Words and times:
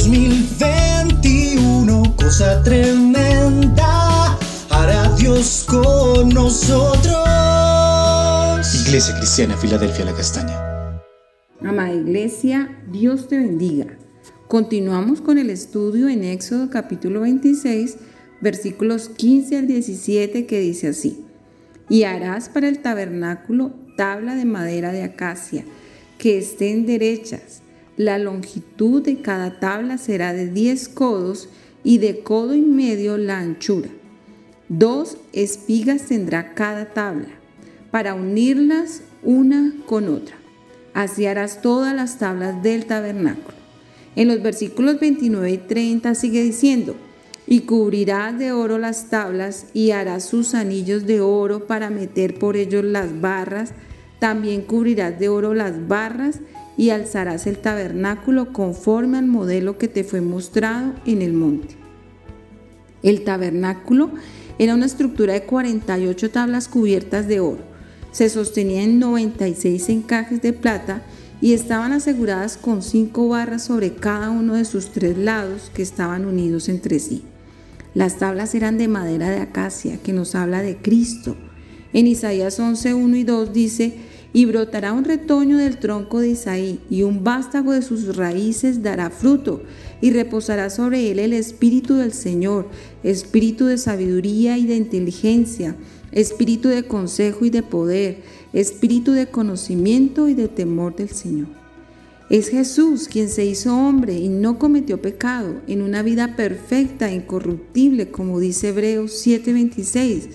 2021, 0.00 2.16
cosa 2.16 2.62
tremenda, 2.62 4.38
hará 4.70 5.14
Dios 5.16 5.66
con 5.68 6.30
nosotros. 6.30 7.18
Iglesia 8.86 9.14
Cristiana, 9.18 9.58
Filadelfia, 9.58 10.06
la 10.06 10.14
Castaña. 10.14 10.58
Amada 11.60 11.92
Iglesia, 11.92 12.82
Dios 12.90 13.28
te 13.28 13.36
bendiga. 13.36 13.98
Continuamos 14.48 15.20
con 15.20 15.36
el 15.36 15.50
estudio 15.50 16.08
en 16.08 16.24
Éxodo 16.24 16.70
capítulo 16.70 17.20
26, 17.20 17.98
versículos 18.40 19.10
15 19.10 19.58
al 19.58 19.66
17 19.66 20.46
que 20.46 20.60
dice 20.60 20.88
así. 20.88 21.26
Y 21.90 22.04
harás 22.04 22.48
para 22.48 22.68
el 22.68 22.78
tabernáculo 22.78 23.74
tabla 23.98 24.34
de 24.34 24.46
madera 24.46 24.92
de 24.92 25.02
acacia, 25.02 25.66
que 26.16 26.38
estén 26.38 26.86
derechas. 26.86 27.60
La 28.00 28.16
longitud 28.16 29.02
de 29.02 29.20
cada 29.20 29.60
tabla 29.60 29.98
será 29.98 30.32
de 30.32 30.48
10 30.50 30.88
codos 30.88 31.50
y 31.84 31.98
de 31.98 32.20
codo 32.20 32.54
y 32.54 32.62
medio 32.62 33.18
la 33.18 33.40
anchura. 33.40 33.90
Dos 34.70 35.18
espigas 35.34 36.06
tendrá 36.06 36.54
cada 36.54 36.94
tabla, 36.94 37.28
para 37.90 38.14
unirlas 38.14 39.02
una 39.22 39.74
con 39.84 40.08
otra. 40.08 40.34
Así 40.94 41.26
harás 41.26 41.60
todas 41.60 41.94
las 41.94 42.16
tablas 42.16 42.62
del 42.62 42.86
tabernáculo. 42.86 43.58
En 44.16 44.28
los 44.28 44.40
versículos 44.42 44.98
29 44.98 45.50
y 45.50 45.58
30 45.58 46.14
sigue 46.14 46.42
diciendo, 46.42 46.96
y 47.46 47.60
cubrirás 47.60 48.38
de 48.38 48.52
oro 48.52 48.78
las 48.78 49.10
tablas 49.10 49.66
y 49.74 49.90
harás 49.90 50.24
sus 50.24 50.54
anillos 50.54 51.04
de 51.04 51.20
oro 51.20 51.66
para 51.66 51.90
meter 51.90 52.38
por 52.38 52.56
ellos 52.56 52.82
las 52.82 53.20
barras. 53.20 53.74
También 54.20 54.62
cubrirás 54.62 55.18
de 55.18 55.28
oro 55.28 55.52
las 55.52 55.86
barras 55.86 56.40
y 56.80 56.88
alzarás 56.88 57.46
el 57.46 57.58
tabernáculo 57.58 58.54
conforme 58.54 59.18
al 59.18 59.26
modelo 59.26 59.76
que 59.76 59.86
te 59.86 60.02
fue 60.02 60.22
mostrado 60.22 60.94
en 61.04 61.20
el 61.20 61.34
monte. 61.34 61.76
El 63.02 63.22
tabernáculo 63.22 64.10
era 64.58 64.74
una 64.74 64.86
estructura 64.86 65.34
de 65.34 65.42
48 65.42 66.30
tablas 66.30 66.68
cubiertas 66.68 67.28
de 67.28 67.40
oro. 67.40 67.60
Se 68.12 68.30
sostenía 68.30 68.82
en 68.82 68.98
96 68.98 69.90
encajes 69.90 70.40
de 70.40 70.54
plata 70.54 71.02
y 71.42 71.52
estaban 71.52 71.92
aseguradas 71.92 72.56
con 72.56 72.80
cinco 72.80 73.28
barras 73.28 73.62
sobre 73.62 73.92
cada 73.92 74.30
uno 74.30 74.54
de 74.54 74.64
sus 74.64 74.90
tres 74.90 75.18
lados 75.18 75.70
que 75.74 75.82
estaban 75.82 76.24
unidos 76.24 76.70
entre 76.70 76.98
sí. 76.98 77.24
Las 77.92 78.16
tablas 78.16 78.54
eran 78.54 78.78
de 78.78 78.88
madera 78.88 79.28
de 79.28 79.40
acacia, 79.40 79.98
que 79.98 80.14
nos 80.14 80.34
habla 80.34 80.62
de 80.62 80.78
Cristo. 80.78 81.36
En 81.92 82.06
Isaías 82.06 82.58
11, 82.58 82.94
1 82.94 83.16
y 83.18 83.24
2 83.24 83.52
dice, 83.52 83.98
y 84.32 84.44
brotará 84.44 84.92
un 84.92 85.04
retoño 85.04 85.56
del 85.58 85.78
tronco 85.78 86.20
de 86.20 86.30
Isaí, 86.30 86.80
y 86.88 87.02
un 87.02 87.24
vástago 87.24 87.72
de 87.72 87.82
sus 87.82 88.16
raíces 88.16 88.82
dará 88.82 89.10
fruto, 89.10 89.62
y 90.00 90.10
reposará 90.10 90.70
sobre 90.70 91.10
él 91.10 91.18
el 91.18 91.32
espíritu 91.32 91.96
del 91.96 92.12
Señor, 92.12 92.68
espíritu 93.02 93.66
de 93.66 93.78
sabiduría 93.78 94.56
y 94.56 94.66
de 94.66 94.76
inteligencia, 94.76 95.76
espíritu 96.12 96.68
de 96.68 96.84
consejo 96.84 97.44
y 97.44 97.50
de 97.50 97.62
poder, 97.62 98.18
espíritu 98.52 99.12
de 99.12 99.26
conocimiento 99.26 100.28
y 100.28 100.34
de 100.34 100.48
temor 100.48 100.94
del 100.96 101.10
Señor. 101.10 101.48
Es 102.30 102.48
Jesús 102.48 103.08
quien 103.08 103.28
se 103.28 103.44
hizo 103.44 103.76
hombre 103.76 104.16
y 104.16 104.28
no 104.28 104.56
cometió 104.56 105.02
pecado 105.02 105.60
en 105.66 105.82
una 105.82 106.04
vida 106.04 106.36
perfecta 106.36 107.10
e 107.10 107.16
incorruptible, 107.16 108.12
como 108.12 108.38
dice 108.38 108.68
Hebreos 108.68 109.12
7:26, 109.26 110.28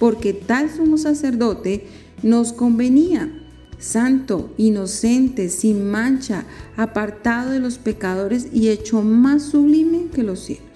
porque 0.00 0.32
tal 0.32 0.68
sumo 0.68 0.98
sacerdote 0.98 1.86
nos 2.22 2.52
convenía, 2.52 3.30
santo, 3.78 4.52
inocente, 4.56 5.48
sin 5.48 5.88
mancha, 5.88 6.44
apartado 6.76 7.50
de 7.50 7.60
los 7.60 7.78
pecadores 7.78 8.48
y 8.52 8.68
hecho 8.68 9.02
más 9.02 9.42
sublime 9.42 10.06
que 10.14 10.22
los 10.22 10.40
cielos. 10.40 10.66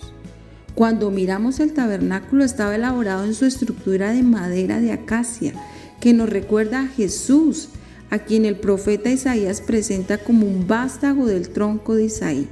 Cuando 0.75 1.11
miramos 1.11 1.61
el 1.61 1.73
tabernáculo 1.73 2.45
estaba 2.45 2.75
elaborado 2.75 3.25
en 3.25 3.35
su 3.35 3.45
estructura 3.45 4.13
de 4.13 4.23
madera 4.23 4.81
de 4.81 4.93
acacia, 4.93 5.53
que 6.01 6.15
nos 6.15 6.31
recuerda 6.31 6.83
a 6.83 6.87
Jesús, 6.87 7.69
a 8.11 8.19
quien 8.19 8.45
el 8.45 8.57
profeta 8.57 9.11
Isaías 9.11 9.61
presenta 9.61 10.19
como 10.19 10.47
un 10.47 10.67
vástago 10.67 11.27
del 11.27 11.51
tronco 11.51 11.95
de 11.95 12.05
Isaí. 12.05 12.49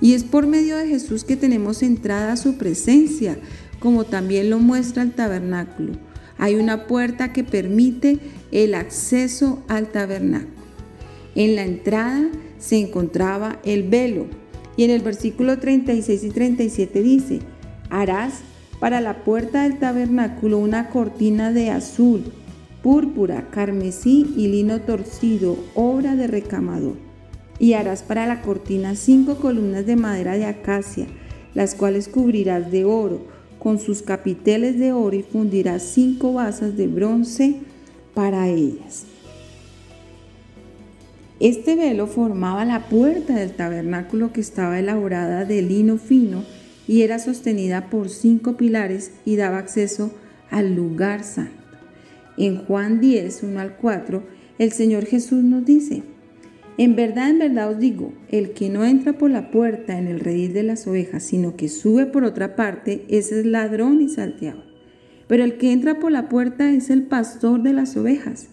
Y 0.00 0.14
es 0.14 0.24
por 0.24 0.46
medio 0.46 0.76
de 0.76 0.88
Jesús 0.88 1.24
que 1.24 1.36
tenemos 1.36 1.82
entrada 1.82 2.32
a 2.32 2.36
su 2.36 2.56
presencia, 2.56 3.38
como 3.80 4.04
también 4.04 4.50
lo 4.50 4.58
muestra 4.58 5.02
el 5.02 5.12
tabernáculo. 5.12 5.92
Hay 6.38 6.56
una 6.56 6.86
puerta 6.86 7.32
que 7.32 7.44
permite 7.44 8.18
el 8.52 8.74
acceso 8.74 9.62
al 9.68 9.88
tabernáculo. 9.88 10.52
En 11.34 11.56
la 11.56 11.64
entrada 11.64 12.28
se 12.58 12.78
encontraba 12.78 13.58
el 13.64 13.84
velo. 13.84 14.26
Y 14.76 14.84
en 14.84 14.90
el 14.90 15.02
versículo 15.02 15.58
36 15.58 16.24
y 16.24 16.30
37 16.30 17.02
dice, 17.02 17.40
harás 17.90 18.40
para 18.80 19.00
la 19.00 19.24
puerta 19.24 19.62
del 19.62 19.78
tabernáculo 19.78 20.58
una 20.58 20.90
cortina 20.90 21.52
de 21.52 21.70
azul, 21.70 22.24
púrpura, 22.82 23.48
carmesí 23.50 24.34
y 24.36 24.48
lino 24.48 24.80
torcido, 24.80 25.56
obra 25.74 26.16
de 26.16 26.26
recamador. 26.26 26.96
Y 27.58 27.74
harás 27.74 28.02
para 28.02 28.26
la 28.26 28.42
cortina 28.42 28.96
cinco 28.96 29.36
columnas 29.36 29.86
de 29.86 29.96
madera 29.96 30.36
de 30.36 30.46
acacia, 30.46 31.06
las 31.54 31.76
cuales 31.76 32.08
cubrirás 32.08 32.72
de 32.72 32.84
oro 32.84 33.33
con 33.64 33.78
sus 33.80 34.02
capiteles 34.02 34.78
de 34.78 34.92
oro 34.92 35.16
y 35.16 35.22
fundirás 35.22 35.82
cinco 35.82 36.34
basas 36.34 36.76
de 36.76 36.86
bronce 36.86 37.60
para 38.12 38.46
ellas. 38.46 39.06
Este 41.40 41.74
velo 41.74 42.06
formaba 42.06 42.66
la 42.66 42.90
puerta 42.90 43.34
del 43.34 43.52
tabernáculo 43.52 44.34
que 44.34 44.42
estaba 44.42 44.78
elaborada 44.78 45.46
de 45.46 45.62
lino 45.62 45.96
fino 45.96 46.44
y 46.86 47.02
era 47.02 47.18
sostenida 47.18 47.88
por 47.88 48.10
cinco 48.10 48.58
pilares 48.58 49.12
y 49.24 49.36
daba 49.36 49.58
acceso 49.58 50.12
al 50.50 50.74
lugar 50.74 51.24
santo. 51.24 51.54
En 52.36 52.66
Juan 52.66 53.00
10, 53.00 53.44
1 53.44 53.60
al 53.60 53.76
4, 53.76 54.22
el 54.58 54.72
Señor 54.72 55.06
Jesús 55.06 55.42
nos 55.42 55.64
dice, 55.64 56.02
en 56.76 56.96
verdad, 56.96 57.30
en 57.30 57.38
verdad 57.38 57.70
os 57.70 57.78
digo, 57.78 58.12
el 58.30 58.50
que 58.50 58.68
no 58.68 58.84
entra 58.84 59.16
por 59.16 59.30
la 59.30 59.52
puerta 59.52 59.96
en 59.96 60.08
el 60.08 60.18
redil 60.18 60.52
de 60.52 60.64
las 60.64 60.86
ovejas, 60.88 61.22
sino 61.22 61.56
que 61.56 61.68
sube 61.68 62.06
por 62.06 62.24
otra 62.24 62.56
parte, 62.56 63.04
ese 63.08 63.40
es 63.40 63.46
ladrón 63.46 64.00
y 64.00 64.08
salteado. 64.08 64.64
Pero 65.28 65.44
el 65.44 65.56
que 65.56 65.72
entra 65.72 66.00
por 66.00 66.10
la 66.10 66.28
puerta 66.28 66.72
es 66.72 66.90
el 66.90 67.04
pastor 67.04 67.62
de 67.62 67.72
las 67.72 67.96
ovejas. 67.96 68.48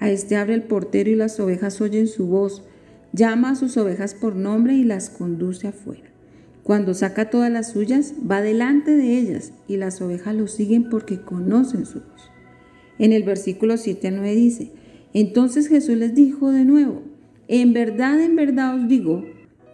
A 0.00 0.10
este 0.10 0.36
abre 0.36 0.54
el 0.54 0.62
portero 0.62 1.10
y 1.10 1.16
las 1.16 1.38
ovejas 1.38 1.80
oyen 1.80 2.06
su 2.06 2.26
voz. 2.26 2.64
Llama 3.12 3.50
a 3.50 3.54
sus 3.56 3.76
ovejas 3.76 4.14
por 4.14 4.36
nombre 4.36 4.74
y 4.74 4.82
las 4.82 5.10
conduce 5.10 5.68
afuera. 5.68 6.10
Cuando 6.62 6.94
saca 6.94 7.30
todas 7.30 7.50
las 7.50 7.72
suyas, 7.72 8.14
va 8.28 8.40
delante 8.40 8.90
de 8.90 9.18
ellas 9.18 9.52
y 9.68 9.76
las 9.76 10.00
ovejas 10.00 10.34
lo 10.34 10.48
siguen 10.48 10.88
porque 10.88 11.20
conocen 11.20 11.86
su 11.86 12.00
voz. 12.00 12.30
En 12.98 13.12
el 13.12 13.22
versículo 13.22 13.76
7 13.76 14.08
al 14.08 14.16
9 14.16 14.34
dice, 14.34 14.72
entonces 15.14 15.68
Jesús 15.68 15.96
les 15.96 16.14
dijo 16.14 16.50
de 16.50 16.64
nuevo, 16.64 17.02
en 17.48 17.72
verdad, 17.72 18.20
en 18.20 18.36
verdad 18.36 18.76
os 18.76 18.88
digo, 18.88 19.24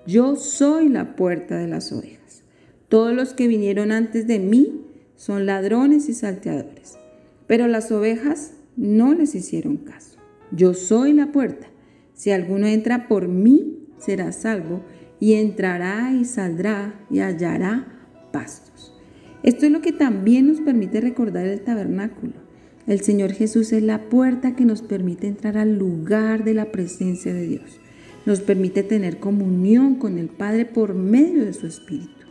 yo 0.06 0.36
soy 0.36 0.88
la 0.88 1.16
puerta 1.16 1.56
de 1.58 1.68
las 1.68 1.92
ovejas. 1.92 2.42
Todos 2.88 3.14
los 3.14 3.34
que 3.34 3.46
vinieron 3.46 3.92
antes 3.92 4.26
de 4.26 4.38
mí 4.38 4.82
son 5.16 5.46
ladrones 5.46 6.08
y 6.08 6.14
salteadores, 6.14 6.98
pero 7.46 7.68
las 7.68 7.90
ovejas 7.92 8.54
no 8.76 9.14
les 9.14 9.34
hicieron 9.34 9.76
caso. 9.78 10.18
Yo 10.50 10.74
soy 10.74 11.12
la 11.12 11.32
puerta. 11.32 11.68
Si 12.14 12.30
alguno 12.30 12.66
entra 12.66 13.08
por 13.08 13.28
mí, 13.28 13.86
será 13.98 14.32
salvo 14.32 14.82
y 15.20 15.34
entrará 15.34 16.12
y 16.12 16.24
saldrá 16.24 17.00
y 17.10 17.20
hallará 17.20 17.86
pastos. 18.32 18.92
Esto 19.42 19.66
es 19.66 19.72
lo 19.72 19.80
que 19.80 19.92
también 19.92 20.48
nos 20.48 20.60
permite 20.60 21.00
recordar 21.00 21.46
el 21.46 21.62
tabernáculo. 21.62 22.34
El 22.86 23.00
Señor 23.00 23.32
Jesús 23.32 23.72
es 23.72 23.82
la 23.82 24.08
puerta 24.08 24.56
que 24.56 24.64
nos 24.64 24.82
permite 24.82 25.28
entrar 25.28 25.56
al 25.56 25.78
lugar 25.78 26.42
de 26.42 26.54
la 26.54 26.72
presencia 26.72 27.32
de 27.32 27.46
Dios. 27.46 27.80
Nos 28.26 28.40
permite 28.40 28.82
tener 28.82 29.18
comunión 29.18 29.94
con 29.94 30.18
el 30.18 30.28
Padre 30.28 30.64
por 30.64 30.94
medio 30.94 31.44
de 31.44 31.52
su 31.52 31.68
Espíritu. 31.68 32.26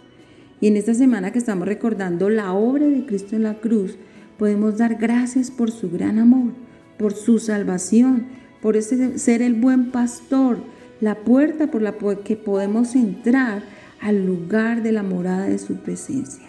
Y 0.59 0.67
en 0.67 0.75
esta 0.75 0.93
semana 0.93 1.31
que 1.31 1.39
estamos 1.39 1.67
recordando 1.67 2.29
la 2.29 2.51
obra 2.51 2.85
de 2.85 3.05
Cristo 3.05 3.37
en 3.37 3.43
la 3.43 3.59
cruz, 3.61 3.97
podemos 4.37 4.77
dar 4.77 4.95
gracias 4.95 5.51
por 5.51 5.71
su 5.71 5.89
gran 5.89 6.19
amor, 6.19 6.51
por 6.97 7.13
su 7.13 7.39
salvación, 7.39 8.25
por 8.61 8.75
ese 8.75 9.17
ser 9.19 9.41
el 9.41 9.53
buen 9.53 9.91
pastor, 9.91 10.57
la 10.99 11.15
puerta 11.15 11.71
por 11.71 11.81
la 11.81 11.95
que 12.23 12.35
podemos 12.35 12.95
entrar 12.95 13.63
al 14.01 14.25
lugar 14.25 14.83
de 14.83 14.91
la 14.91 15.03
morada 15.03 15.45
de 15.45 15.59
su 15.59 15.77
presencia. 15.77 16.47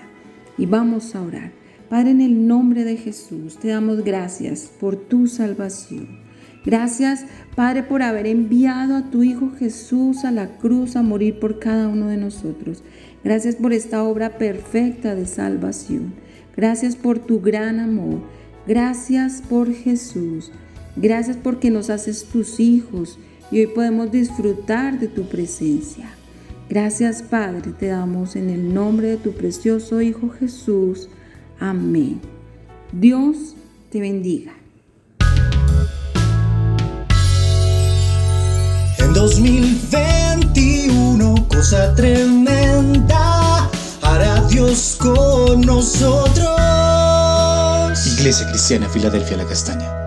Y 0.58 0.66
vamos 0.66 1.14
a 1.14 1.22
orar. 1.22 1.61
Padre, 1.92 2.12
en 2.12 2.22
el 2.22 2.46
nombre 2.46 2.84
de 2.84 2.96
Jesús, 2.96 3.58
te 3.58 3.68
damos 3.68 4.02
gracias 4.02 4.70
por 4.80 4.96
tu 4.96 5.26
salvación. 5.26 6.20
Gracias, 6.64 7.26
Padre, 7.54 7.82
por 7.82 8.00
haber 8.00 8.26
enviado 8.26 8.96
a 8.96 9.10
tu 9.10 9.22
Hijo 9.22 9.50
Jesús 9.58 10.24
a 10.24 10.30
la 10.30 10.56
cruz 10.56 10.96
a 10.96 11.02
morir 11.02 11.38
por 11.38 11.58
cada 11.58 11.88
uno 11.88 12.06
de 12.06 12.16
nosotros. 12.16 12.82
Gracias 13.22 13.56
por 13.56 13.74
esta 13.74 14.04
obra 14.04 14.38
perfecta 14.38 15.14
de 15.14 15.26
salvación. 15.26 16.14
Gracias 16.56 16.96
por 16.96 17.18
tu 17.18 17.42
gran 17.42 17.78
amor. 17.78 18.22
Gracias 18.66 19.42
por 19.46 19.70
Jesús. 19.70 20.50
Gracias 20.96 21.36
porque 21.36 21.70
nos 21.70 21.90
haces 21.90 22.24
tus 22.24 22.58
hijos 22.58 23.18
y 23.50 23.60
hoy 23.60 23.66
podemos 23.66 24.10
disfrutar 24.10 24.98
de 24.98 25.08
tu 25.08 25.24
presencia. 25.24 26.08
Gracias 26.70 27.20
Padre, 27.20 27.72
te 27.78 27.88
damos 27.88 28.34
en 28.34 28.48
el 28.48 28.72
nombre 28.72 29.08
de 29.08 29.16
tu 29.18 29.32
precioso 29.32 30.00
Hijo 30.00 30.30
Jesús. 30.30 31.10
Amén. 31.62 32.20
Dios 32.90 33.54
te 33.92 34.00
bendiga. 34.00 34.50
En 38.98 39.14
2021, 39.14 41.46
cosa 41.48 41.94
tremenda, 41.94 43.70
hará 44.02 44.44
Dios 44.48 44.96
con 44.98 45.60
nosotros. 45.60 46.50
Iglesia 48.18 48.48
Cristiana 48.48 48.88
Filadelfia 48.88 49.36
La 49.36 49.46
Castaña. 49.46 50.01